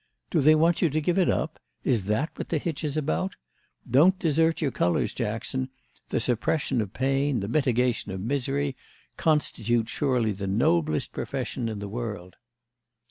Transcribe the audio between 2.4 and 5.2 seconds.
the hitch is about? Don't desert your colours,